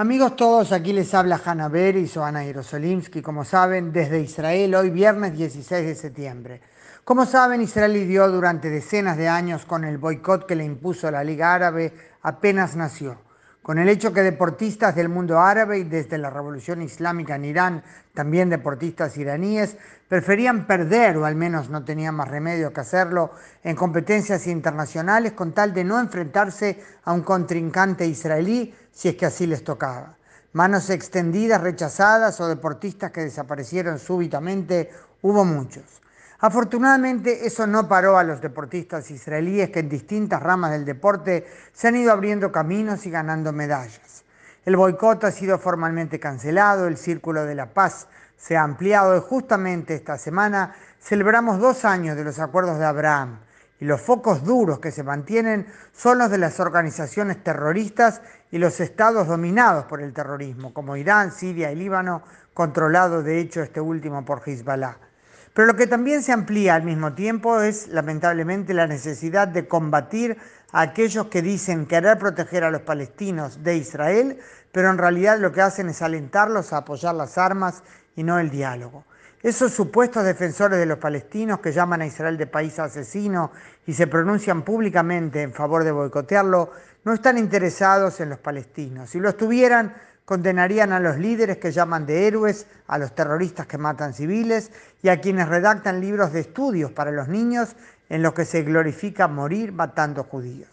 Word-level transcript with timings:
Amigos 0.00 0.34
todos, 0.34 0.72
aquí 0.72 0.94
les 0.94 1.12
habla 1.12 1.38
Hanna 1.44 1.68
Beris 1.68 2.16
o 2.16 2.24
Ana 2.24 2.42
Jerosolimsky, 2.42 3.20
como 3.20 3.44
saben, 3.44 3.92
desde 3.92 4.18
Israel, 4.22 4.74
hoy 4.74 4.88
viernes 4.88 5.36
16 5.36 5.86
de 5.86 5.94
septiembre. 5.94 6.62
Como 7.04 7.26
saben, 7.26 7.60
Israel 7.60 7.92
lidió 7.92 8.26
durante 8.30 8.70
decenas 8.70 9.18
de 9.18 9.28
años 9.28 9.66
con 9.66 9.84
el 9.84 9.98
boicot 9.98 10.46
que 10.46 10.56
le 10.56 10.64
impuso 10.64 11.10
la 11.10 11.22
Liga 11.22 11.52
Árabe 11.52 11.92
apenas 12.22 12.76
nació 12.76 13.18
con 13.62 13.78
el 13.78 13.88
hecho 13.88 14.12
que 14.12 14.22
deportistas 14.22 14.94
del 14.94 15.08
mundo 15.08 15.38
árabe 15.38 15.78
y 15.78 15.84
desde 15.84 16.18
la 16.18 16.30
revolución 16.30 16.80
islámica 16.82 17.36
en 17.36 17.44
Irán, 17.44 17.84
también 18.14 18.48
deportistas 18.48 19.16
iraníes, 19.18 19.76
preferían 20.08 20.66
perder 20.66 21.18
o 21.18 21.26
al 21.26 21.36
menos 21.36 21.68
no 21.68 21.84
tenían 21.84 22.14
más 22.14 22.28
remedio 22.28 22.72
que 22.72 22.80
hacerlo 22.80 23.32
en 23.62 23.76
competencias 23.76 24.46
internacionales 24.46 25.32
con 25.32 25.52
tal 25.52 25.74
de 25.74 25.84
no 25.84 26.00
enfrentarse 26.00 26.82
a 27.04 27.12
un 27.12 27.22
contrincante 27.22 28.06
israelí 28.06 28.74
si 28.90 29.08
es 29.08 29.16
que 29.16 29.26
así 29.26 29.46
les 29.46 29.62
tocaba. 29.62 30.16
Manos 30.52 30.90
extendidas, 30.90 31.60
rechazadas 31.60 32.40
o 32.40 32.48
deportistas 32.48 33.12
que 33.12 33.20
desaparecieron 33.20 33.98
súbitamente, 33.98 34.90
hubo 35.22 35.44
muchos. 35.44 36.00
Afortunadamente 36.42 37.46
eso 37.46 37.66
no 37.66 37.86
paró 37.86 38.16
a 38.16 38.24
los 38.24 38.40
deportistas 38.40 39.10
israelíes 39.10 39.68
que 39.68 39.80
en 39.80 39.90
distintas 39.90 40.42
ramas 40.42 40.70
del 40.70 40.86
deporte 40.86 41.46
se 41.74 41.88
han 41.88 41.96
ido 41.96 42.12
abriendo 42.12 42.50
caminos 42.50 43.04
y 43.04 43.10
ganando 43.10 43.52
medallas. 43.52 44.24
El 44.64 44.76
boicot 44.76 45.24
ha 45.24 45.32
sido 45.32 45.58
formalmente 45.58 46.18
cancelado, 46.18 46.86
el 46.86 46.96
Círculo 46.96 47.44
de 47.44 47.54
la 47.54 47.66
Paz 47.66 48.08
se 48.38 48.56
ha 48.56 48.62
ampliado 48.62 49.14
y 49.18 49.20
justamente 49.20 49.94
esta 49.94 50.16
semana 50.16 50.74
celebramos 50.98 51.60
dos 51.60 51.84
años 51.84 52.16
de 52.16 52.24
los 52.24 52.38
acuerdos 52.38 52.78
de 52.78 52.86
Abraham 52.86 53.40
y 53.78 53.84
los 53.84 54.00
focos 54.00 54.42
duros 54.42 54.78
que 54.78 54.92
se 54.92 55.02
mantienen 55.02 55.66
son 55.92 56.18
los 56.18 56.30
de 56.30 56.38
las 56.38 56.58
organizaciones 56.58 57.44
terroristas 57.44 58.22
y 58.50 58.56
los 58.56 58.80
estados 58.80 59.28
dominados 59.28 59.84
por 59.84 60.00
el 60.00 60.14
terrorismo, 60.14 60.72
como 60.72 60.96
Irán, 60.96 61.32
Siria 61.32 61.70
y 61.70 61.76
Líbano, 61.76 62.22
controlado 62.54 63.22
de 63.22 63.40
hecho 63.40 63.62
este 63.62 63.80
último 63.82 64.24
por 64.24 64.42
Hezbollah. 64.46 65.09
Pero 65.54 65.66
lo 65.66 65.74
que 65.74 65.86
también 65.86 66.22
se 66.22 66.32
amplía 66.32 66.76
al 66.76 66.84
mismo 66.84 67.14
tiempo 67.14 67.60
es 67.60 67.88
lamentablemente 67.88 68.72
la 68.72 68.86
necesidad 68.86 69.48
de 69.48 69.66
combatir 69.66 70.38
a 70.72 70.82
aquellos 70.82 71.26
que 71.26 71.42
dicen 71.42 71.86
querer 71.86 72.18
proteger 72.18 72.62
a 72.62 72.70
los 72.70 72.82
palestinos 72.82 73.62
de 73.64 73.76
Israel, 73.76 74.38
pero 74.70 74.90
en 74.90 74.98
realidad 74.98 75.38
lo 75.38 75.50
que 75.52 75.62
hacen 75.62 75.88
es 75.88 76.02
alentarlos 76.02 76.72
a 76.72 76.78
apoyar 76.78 77.14
las 77.16 77.36
armas 77.36 77.82
y 78.14 78.22
no 78.22 78.38
el 78.38 78.50
diálogo. 78.50 79.04
Esos 79.42 79.72
supuestos 79.72 80.24
defensores 80.24 80.78
de 80.78 80.86
los 80.86 80.98
palestinos 80.98 81.60
que 81.60 81.72
llaman 81.72 82.02
a 82.02 82.06
Israel 82.06 82.36
de 82.36 82.46
país 82.46 82.78
asesino 82.78 83.50
y 83.86 83.94
se 83.94 84.06
pronuncian 84.06 84.62
públicamente 84.62 85.42
en 85.42 85.52
favor 85.52 85.82
de 85.82 85.90
boicotearlo, 85.90 86.70
no 87.04 87.14
están 87.14 87.38
interesados 87.38 88.20
en 88.20 88.28
los 88.28 88.38
palestinos. 88.38 89.08
Si 89.08 89.18
lo 89.18 89.30
estuvieran, 89.30 89.94
condenarían 90.30 90.92
a 90.92 91.00
los 91.00 91.18
líderes 91.18 91.56
que 91.56 91.72
llaman 91.72 92.06
de 92.06 92.28
héroes, 92.28 92.68
a 92.86 92.98
los 92.98 93.16
terroristas 93.16 93.66
que 93.66 93.78
matan 93.78 94.14
civiles 94.14 94.70
y 95.02 95.08
a 95.08 95.20
quienes 95.20 95.48
redactan 95.48 96.00
libros 96.00 96.32
de 96.32 96.38
estudios 96.38 96.92
para 96.92 97.10
los 97.10 97.26
niños 97.26 97.74
en 98.08 98.22
los 98.22 98.32
que 98.32 98.44
se 98.44 98.62
glorifica 98.62 99.26
morir 99.26 99.72
matando 99.72 100.22
judíos. 100.22 100.68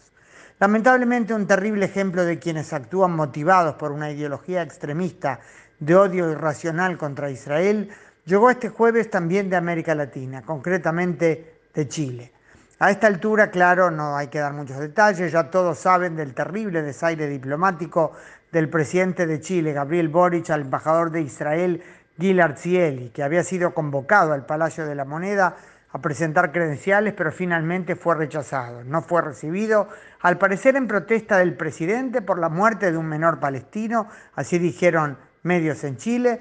Lamentablemente 0.60 1.34
un 1.34 1.48
terrible 1.48 1.86
ejemplo 1.86 2.24
de 2.24 2.38
quienes 2.38 2.72
actúan 2.72 3.16
motivados 3.16 3.74
por 3.74 3.90
una 3.90 4.12
ideología 4.12 4.62
extremista 4.62 5.40
de 5.80 5.96
odio 5.96 6.30
irracional 6.30 6.96
contra 6.96 7.28
Israel 7.28 7.88
llegó 8.26 8.50
este 8.50 8.68
jueves 8.68 9.10
también 9.10 9.50
de 9.50 9.56
América 9.56 9.92
Latina, 9.96 10.42
concretamente 10.42 11.62
de 11.74 11.88
Chile. 11.88 12.32
A 12.80 12.92
esta 12.92 13.08
altura, 13.08 13.50
claro, 13.50 13.90
no 13.90 14.16
hay 14.16 14.28
que 14.28 14.38
dar 14.38 14.52
muchos 14.52 14.78
detalles, 14.78 15.32
ya 15.32 15.50
todos 15.50 15.80
saben 15.80 16.14
del 16.14 16.32
terrible 16.32 16.80
desaire 16.82 17.26
diplomático 17.26 18.12
del 18.52 18.68
presidente 18.68 19.26
de 19.26 19.40
Chile, 19.40 19.72
Gabriel 19.72 20.08
Boric, 20.08 20.50
al 20.50 20.60
embajador 20.60 21.10
de 21.10 21.22
Israel, 21.22 21.82
Gilad 22.20 22.56
Zieli, 22.56 23.10
que 23.10 23.24
había 23.24 23.42
sido 23.42 23.74
convocado 23.74 24.32
al 24.32 24.46
Palacio 24.46 24.86
de 24.86 24.94
la 24.94 25.04
Moneda 25.04 25.56
a 25.90 26.00
presentar 26.00 26.52
credenciales, 26.52 27.14
pero 27.14 27.32
finalmente 27.32 27.96
fue 27.96 28.14
rechazado. 28.14 28.84
No 28.84 29.02
fue 29.02 29.22
recibido, 29.22 29.88
al 30.20 30.38
parecer 30.38 30.76
en 30.76 30.86
protesta 30.86 31.38
del 31.38 31.54
presidente 31.54 32.22
por 32.22 32.38
la 32.38 32.48
muerte 32.48 32.92
de 32.92 32.96
un 32.96 33.06
menor 33.06 33.40
palestino, 33.40 34.06
así 34.36 34.60
dijeron 34.60 35.18
medios 35.42 35.82
en 35.82 35.96
Chile, 35.96 36.40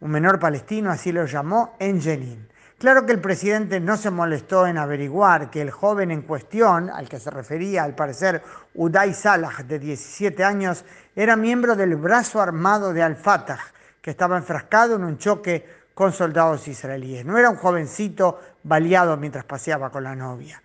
un 0.00 0.10
menor 0.10 0.38
palestino, 0.38 0.90
así 0.90 1.12
lo 1.12 1.26
llamó, 1.26 1.76
en 1.78 2.00
Jenin. 2.00 2.53
Claro 2.78 3.06
que 3.06 3.12
el 3.12 3.20
presidente 3.20 3.80
no 3.80 3.96
se 3.96 4.10
molestó 4.10 4.66
en 4.66 4.78
averiguar 4.78 5.48
que 5.48 5.62
el 5.62 5.70
joven 5.70 6.10
en 6.10 6.22
cuestión, 6.22 6.90
al 6.90 7.08
que 7.08 7.20
se 7.20 7.30
refería 7.30 7.84
al 7.84 7.94
parecer 7.94 8.42
Uday 8.74 9.14
Salah, 9.14 9.62
de 9.66 9.78
17 9.78 10.42
años, 10.42 10.84
era 11.14 11.36
miembro 11.36 11.76
del 11.76 11.96
brazo 11.96 12.42
armado 12.42 12.92
de 12.92 13.02
Al-Fatah, 13.02 13.60
que 14.02 14.10
estaba 14.10 14.36
enfrascado 14.36 14.96
en 14.96 15.04
un 15.04 15.18
choque 15.18 15.66
con 15.94 16.12
soldados 16.12 16.66
israelíes. 16.66 17.24
No 17.24 17.38
era 17.38 17.48
un 17.48 17.56
jovencito 17.56 18.40
baleado 18.64 19.16
mientras 19.16 19.44
paseaba 19.44 19.90
con 19.90 20.04
la 20.04 20.16
novia. 20.16 20.60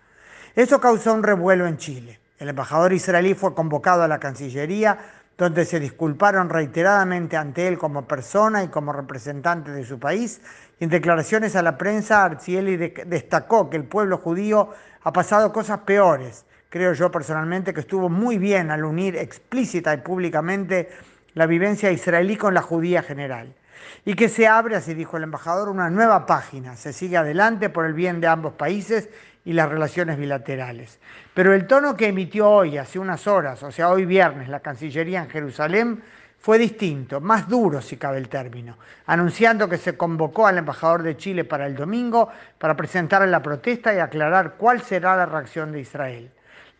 Eso 0.54 0.80
causó 0.80 1.14
un 1.14 1.22
revuelo 1.22 1.66
en 1.66 1.78
Chile. 1.78 2.20
El 2.38 2.48
embajador 2.48 2.92
israelí 2.92 3.34
fue 3.34 3.54
convocado 3.54 4.02
a 4.02 4.08
la 4.08 4.18
Cancillería 4.18 4.98
donde 5.40 5.64
se 5.64 5.80
disculparon 5.80 6.50
reiteradamente 6.50 7.38
ante 7.38 7.66
él 7.66 7.78
como 7.78 8.06
persona 8.06 8.62
y 8.62 8.68
como 8.68 8.92
representante 8.92 9.70
de 9.70 9.86
su 9.86 9.98
país. 9.98 10.42
En 10.80 10.90
declaraciones 10.90 11.56
a 11.56 11.62
la 11.62 11.78
prensa, 11.78 12.24
Arcieli 12.24 12.76
destacó 12.76 13.70
que 13.70 13.78
el 13.78 13.84
pueblo 13.84 14.18
judío 14.18 14.68
ha 15.02 15.12
pasado 15.14 15.50
cosas 15.50 15.78
peores. 15.78 16.44
Creo 16.68 16.92
yo 16.92 17.10
personalmente 17.10 17.72
que 17.72 17.80
estuvo 17.80 18.10
muy 18.10 18.36
bien 18.36 18.70
al 18.70 18.84
unir 18.84 19.16
explícita 19.16 19.94
y 19.94 20.02
públicamente 20.02 20.90
la 21.32 21.46
vivencia 21.46 21.90
israelí 21.90 22.36
con 22.36 22.52
la 22.52 22.60
judía 22.60 23.02
general. 23.02 23.54
Y 24.04 24.16
que 24.16 24.28
se 24.28 24.46
abre, 24.46 24.76
así 24.76 24.92
dijo 24.92 25.16
el 25.16 25.22
embajador, 25.22 25.70
una 25.70 25.88
nueva 25.88 26.26
página. 26.26 26.76
Se 26.76 26.92
sigue 26.92 27.16
adelante 27.16 27.70
por 27.70 27.86
el 27.86 27.94
bien 27.94 28.20
de 28.20 28.26
ambos 28.26 28.52
países 28.52 29.08
y 29.44 29.52
las 29.52 29.68
relaciones 29.68 30.18
bilaterales. 30.18 30.98
Pero 31.34 31.54
el 31.54 31.66
tono 31.66 31.96
que 31.96 32.08
emitió 32.08 32.48
hoy, 32.50 32.78
hace 32.78 32.98
unas 32.98 33.26
horas, 33.26 33.62
o 33.62 33.72
sea, 33.72 33.90
hoy 33.90 34.04
viernes, 34.04 34.48
la 34.48 34.60
Cancillería 34.60 35.22
en 35.22 35.30
Jerusalén, 35.30 36.02
fue 36.38 36.58
distinto, 36.58 37.20
más 37.20 37.48
duro 37.48 37.82
si 37.82 37.98
cabe 37.98 38.16
el 38.16 38.30
término, 38.30 38.78
anunciando 39.06 39.68
que 39.68 39.76
se 39.76 39.96
convocó 39.96 40.46
al 40.46 40.56
embajador 40.56 41.02
de 41.02 41.16
Chile 41.16 41.44
para 41.44 41.66
el 41.66 41.76
domingo 41.76 42.30
para 42.58 42.76
presentar 42.76 43.26
la 43.28 43.42
protesta 43.42 43.94
y 43.94 43.98
aclarar 43.98 44.54
cuál 44.56 44.80
será 44.80 45.16
la 45.16 45.26
reacción 45.26 45.70
de 45.70 45.80
Israel. 45.80 46.30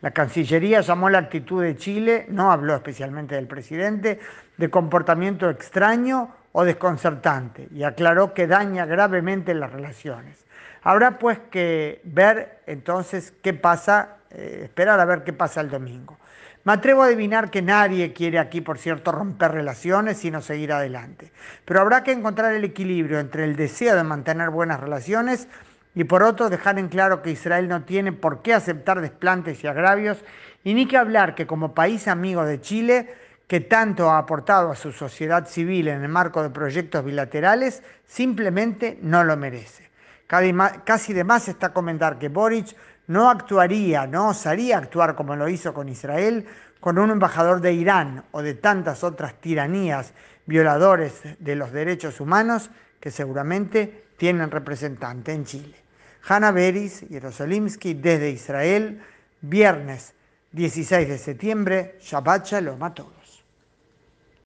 La 0.01 0.09
Cancillería 0.09 0.81
llamó 0.81 1.11
la 1.11 1.19
actitud 1.19 1.61
de 1.61 1.77
Chile, 1.77 2.25
no 2.29 2.51
habló 2.51 2.75
especialmente 2.75 3.35
del 3.35 3.45
presidente, 3.45 4.19
de 4.57 4.69
comportamiento 4.71 5.47
extraño 5.47 6.29
o 6.51 6.63
desconcertante 6.65 7.67
y 7.71 7.83
aclaró 7.83 8.33
que 8.33 8.47
daña 8.47 8.85
gravemente 8.85 9.53
las 9.53 9.71
relaciones. 9.71 10.45
Habrá 10.83 11.19
pues 11.19 11.39
que 11.51 12.01
ver 12.03 12.59
entonces 12.65 13.33
qué 13.41 13.53
pasa, 13.53 14.17
eh, 14.31 14.61
esperar 14.63 14.99
a 14.99 15.05
ver 15.05 15.23
qué 15.23 15.33
pasa 15.33 15.61
el 15.61 15.69
domingo. 15.69 16.17
Me 16.63 16.73
atrevo 16.73 17.01
a 17.01 17.05
adivinar 17.05 17.49
que 17.49 17.63
nadie 17.63 18.13
quiere 18.13 18.37
aquí, 18.37 18.61
por 18.61 18.77
cierto, 18.77 19.11
romper 19.11 19.51
relaciones, 19.51 20.17
sino 20.17 20.41
seguir 20.41 20.71
adelante. 20.71 21.31
Pero 21.65 21.81
habrá 21.81 22.03
que 22.03 22.11
encontrar 22.11 22.53
el 22.53 22.63
equilibrio 22.63 23.19
entre 23.19 23.45
el 23.45 23.55
deseo 23.55 23.95
de 23.95 24.03
mantener 24.03 24.51
buenas 24.51 24.79
relaciones 24.79 25.47
y 25.95 26.03
por 26.03 26.21
otro 26.21 26.49
dejar 26.49 26.77
en 26.77 26.87
claro 26.87 27.23
que 27.23 27.31
Israel 27.31 27.67
no 27.67 27.83
tiene 27.83 28.11
por 28.11 28.43
qué 28.43 28.53
aceptar 28.53 29.01
desplantes 29.01 29.63
y 29.63 29.67
agravios 29.67 30.23
y 30.63 30.75
ni 30.75 30.87
que 30.87 30.97
hablar 30.97 31.33
que 31.33 31.47
como 31.47 31.73
país 31.73 32.07
amigo 32.07 32.45
de 32.45 32.61
Chile, 32.61 33.13
que 33.51 33.59
tanto 33.59 34.09
ha 34.09 34.17
aportado 34.17 34.71
a 34.71 34.77
su 34.77 34.93
sociedad 34.93 35.45
civil 35.45 35.89
en 35.89 36.01
el 36.03 36.07
marco 36.07 36.41
de 36.41 36.51
proyectos 36.51 37.03
bilaterales, 37.03 37.83
simplemente 38.07 38.97
no 39.01 39.25
lo 39.25 39.35
merece. 39.35 39.89
Casi 40.25 41.11
de 41.11 41.25
más 41.25 41.49
está 41.49 41.73
comentar 41.73 42.17
que 42.17 42.29
Boric 42.29 42.73
no 43.07 43.29
actuaría, 43.29 44.07
no 44.07 44.29
osaría 44.29 44.77
actuar 44.77 45.17
como 45.17 45.35
lo 45.35 45.49
hizo 45.49 45.73
con 45.73 45.89
Israel, 45.89 46.47
con 46.79 46.97
un 46.97 47.11
embajador 47.11 47.59
de 47.59 47.73
Irán 47.73 48.23
o 48.31 48.41
de 48.41 48.53
tantas 48.53 49.03
otras 49.03 49.33
tiranías 49.41 50.13
violadores 50.45 51.21
de 51.37 51.55
los 51.57 51.73
derechos 51.73 52.21
humanos 52.21 52.71
que 53.01 53.11
seguramente 53.11 54.05
tienen 54.15 54.49
representante 54.49 55.33
en 55.33 55.43
Chile. 55.43 55.75
Hanna 56.25 56.51
Beris 56.51 57.03
y 57.03 57.07
Jerosolimsky 57.07 57.95
desde 57.95 58.29
Israel, 58.29 59.03
viernes 59.41 60.13
16 60.53 61.09
de 61.09 61.17
septiembre, 61.17 61.97
Shabbat 61.99 62.47
Shalom 62.47 62.81
a 62.81 62.93
todos. 62.93 63.20